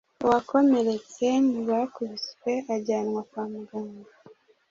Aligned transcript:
uwakomeretse 0.25 1.25
mu 1.49 1.59
bakubiswe 1.69 2.51
ajyanwa 2.75 3.21
kwa 3.29 3.43
muganga 3.51 4.11